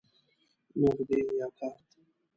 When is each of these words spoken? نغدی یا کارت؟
نغدی 0.81 1.19
یا 1.39 1.47
کارت؟ 1.57 1.89